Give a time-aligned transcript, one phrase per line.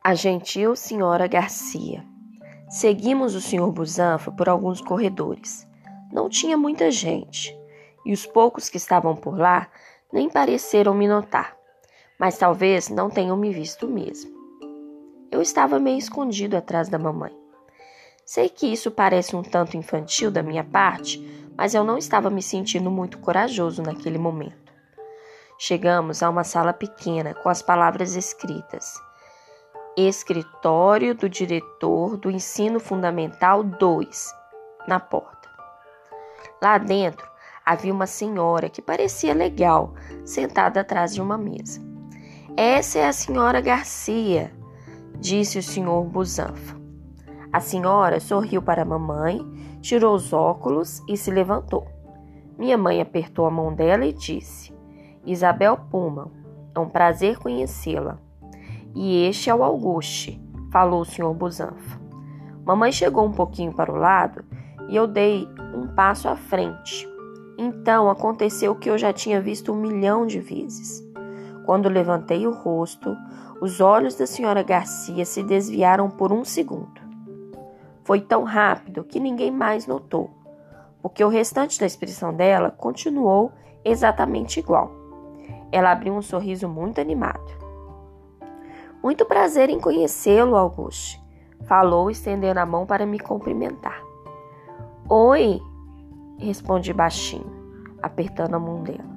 [0.00, 2.04] A gentil senhora Garcia.
[2.70, 5.66] Seguimos o senhor Busanfa por alguns corredores.
[6.12, 7.54] Não tinha muita gente,
[8.06, 9.68] e os poucos que estavam por lá
[10.12, 11.54] nem pareceram me notar,
[12.18, 14.30] mas talvez não tenham me visto mesmo.
[15.32, 17.36] Eu estava meio escondido atrás da mamãe.
[18.24, 21.20] Sei que isso parece um tanto infantil da minha parte,
[21.56, 24.72] mas eu não estava me sentindo muito corajoso naquele momento.
[25.58, 29.07] Chegamos a uma sala pequena com as palavras escritas
[30.00, 34.32] Escritório do Diretor do Ensino Fundamental 2,
[34.86, 35.50] na porta.
[36.62, 37.28] Lá dentro
[37.66, 41.82] havia uma senhora que parecia legal, sentada atrás de uma mesa.
[42.56, 44.52] Essa é a senhora Garcia,
[45.18, 46.76] disse o senhor Busanfa.
[47.52, 49.40] A senhora sorriu para a mamãe,
[49.80, 51.88] tirou os óculos e se levantou.
[52.56, 54.72] Minha mãe apertou a mão dela e disse:
[55.26, 56.30] Isabel Puma,
[56.72, 58.27] é um prazer conhecê-la.
[59.00, 62.00] E este é o Auguste, falou o senhor Busanfa.
[62.66, 64.44] Mamãe chegou um pouquinho para o lado
[64.88, 67.08] e eu dei um passo à frente.
[67.56, 71.00] Então aconteceu o que eu já tinha visto um milhão de vezes.
[71.64, 73.16] Quando levantei o rosto,
[73.60, 77.00] os olhos da senhora Garcia se desviaram por um segundo.
[78.02, 80.28] Foi tão rápido que ninguém mais notou,
[81.00, 83.52] porque o restante da expressão dela continuou
[83.84, 84.90] exatamente igual.
[85.70, 87.67] Ela abriu um sorriso muito animado.
[89.00, 91.22] Muito prazer em conhecê-lo, Auguste,
[91.66, 94.02] falou, estendendo a mão para me cumprimentar.
[95.08, 95.62] Oi,
[96.36, 97.46] respondi baixinho,
[98.02, 99.16] apertando a mão dela.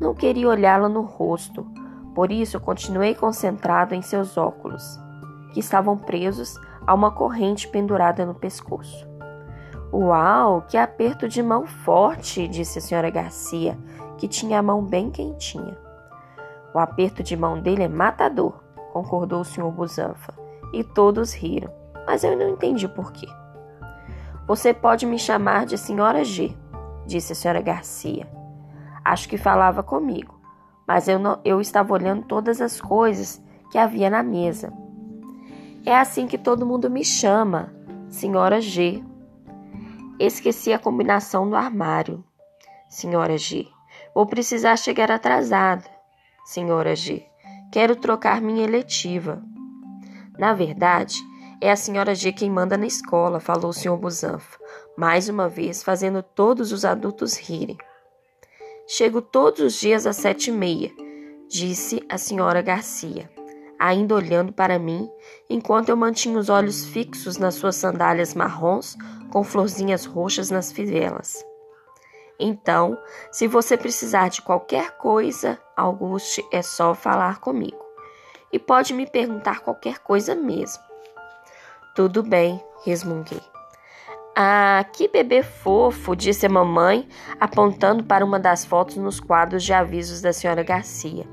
[0.00, 1.66] Não queria olhá-la no rosto,
[2.14, 4.98] por isso continuei concentrado em seus óculos,
[5.52, 9.06] que estavam presos a uma corrente pendurada no pescoço.
[9.92, 13.76] Uau, que aperto de mão forte, disse a senhora Garcia,
[14.16, 15.76] que tinha a mão bem quentinha.
[16.72, 19.70] O aperto de mão dele é matador concordou o Sr.
[19.70, 20.34] Busanfa.
[20.72, 21.72] E todos riram,
[22.06, 23.26] mas eu não entendi por quê.
[24.46, 26.56] Você pode me chamar de Senhora G,
[27.06, 28.28] disse a Senhora Garcia.
[29.04, 30.38] Acho que falava comigo,
[30.86, 34.72] mas eu, não, eu estava olhando todas as coisas que havia na mesa.
[35.86, 37.72] É assim que todo mundo me chama,
[38.08, 39.02] Senhora G.
[40.18, 42.22] Esqueci a combinação do armário.
[42.88, 43.66] Senhora G.
[44.14, 45.84] Vou precisar chegar atrasada.
[46.44, 47.29] Senhora G.
[47.72, 49.40] Quero trocar minha eletiva.
[50.36, 51.16] Na verdade,
[51.60, 54.58] é a senhora G quem manda na escola, falou o senhor Busanfa,
[54.96, 57.78] mais uma vez fazendo todos os adultos rirem.
[58.88, 60.90] Chego todos os dias às sete e meia,
[61.48, 63.30] disse a senhora Garcia,
[63.78, 65.08] ainda olhando para mim,
[65.48, 68.96] enquanto eu mantinha os olhos fixos nas suas sandálias marrons
[69.30, 71.44] com florzinhas roxas nas fivelas.
[72.40, 72.98] Então,
[73.30, 77.84] se você precisar de qualquer coisa, Auguste, é só falar comigo.
[78.50, 80.82] E pode me perguntar qualquer coisa mesmo.
[81.94, 83.42] Tudo bem, resmunguei.
[84.34, 87.06] Ah, que bebê fofo, disse a mamãe,
[87.38, 91.26] apontando para uma das fotos nos quadros de avisos da senhora Garcia.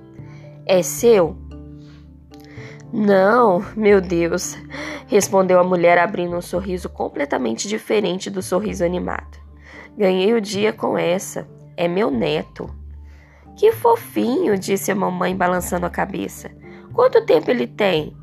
[0.66, 1.38] É seu?
[2.91, 4.57] Não, meu Deus,
[5.07, 9.47] respondeu a mulher abrindo um sorriso completamente diferente do sorriso animado.
[9.97, 11.50] Ganhei o dia com essa.
[11.75, 12.69] É meu neto.
[13.56, 16.52] Que fofinho, disse a mamãe balançando a cabeça.
[16.94, 18.16] Quanto tempo ele tem?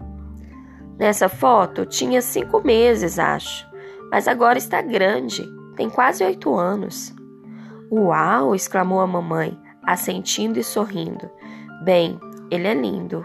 [0.97, 3.69] Nessa foto tinha cinco meses, acho.
[4.09, 5.43] Mas agora está grande.
[5.75, 7.12] Tem quase oito anos.
[7.91, 8.55] Uau!
[8.55, 11.29] exclamou a mamãe, assentindo e sorrindo.
[11.83, 12.21] Bem,
[12.53, 13.25] ele é lindo.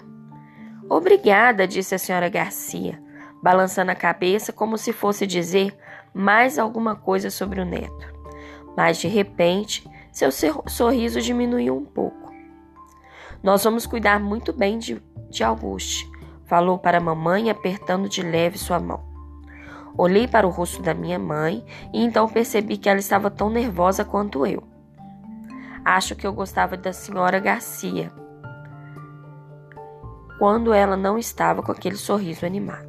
[0.89, 2.99] Obrigada, disse a senhora Garcia,
[3.43, 5.77] balançando a cabeça como se fosse dizer
[6.15, 8.18] mais alguma coisa sobre o neto
[8.79, 12.33] mas de repente seu sorriso diminuiu um pouco.
[13.43, 16.09] Nós vamos cuidar muito bem de, de Auguste,
[16.45, 19.03] falou para a mamãe, apertando de leve sua mão.
[19.97, 21.61] Olhei para o rosto da minha mãe
[21.93, 24.63] e então percebi que ela estava tão nervosa quanto eu.
[25.83, 28.13] Acho que eu gostava da senhora Garcia
[30.37, 32.88] quando ela não estava com aquele sorriso animado.